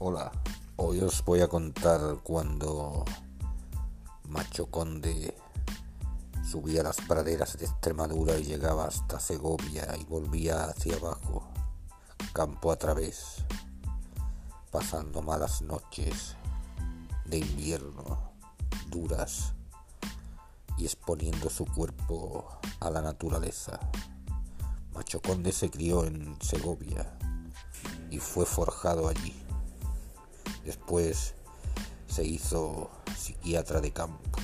Hola, 0.00 0.30
hoy 0.76 1.00
os 1.00 1.24
voy 1.24 1.40
a 1.40 1.48
contar 1.48 2.00
cuando 2.22 3.04
Macho 4.28 4.66
Conde 4.66 5.36
subía 6.48 6.84
las 6.84 6.98
praderas 6.98 7.58
de 7.58 7.64
Extremadura 7.64 8.38
y 8.38 8.44
llegaba 8.44 8.84
hasta 8.84 9.18
Segovia 9.18 9.96
y 10.00 10.04
volvía 10.04 10.66
hacia 10.66 10.94
abajo, 10.94 11.48
campo 12.32 12.70
a 12.70 12.76
través, 12.76 13.44
pasando 14.70 15.20
malas 15.20 15.62
noches 15.62 16.36
de 17.24 17.38
invierno 17.38 18.34
duras 18.90 19.52
y 20.76 20.84
exponiendo 20.84 21.50
su 21.50 21.66
cuerpo 21.66 22.46
a 22.78 22.88
la 22.88 23.02
naturaleza. 23.02 23.80
Macho 24.94 25.20
Conde 25.20 25.50
se 25.50 25.68
crió 25.70 26.04
en 26.04 26.40
Segovia 26.40 27.18
y 28.12 28.20
fue 28.20 28.46
forjado 28.46 29.08
allí. 29.08 29.47
Después 30.68 31.34
se 32.08 32.26
hizo 32.26 32.90
psiquiatra 33.16 33.80
de 33.80 33.90
campo 33.90 34.38